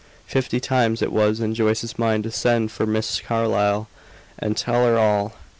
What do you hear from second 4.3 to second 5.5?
and tell her all.